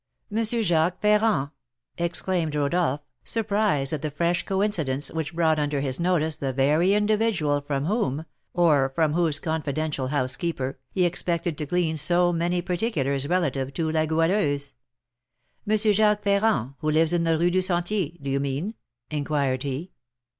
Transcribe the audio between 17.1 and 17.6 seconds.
in the Rue